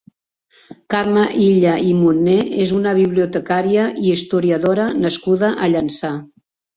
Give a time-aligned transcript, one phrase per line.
[0.93, 6.11] Carme Illa i Munné és una bibliotecària i historiadora nascuda a Llançà.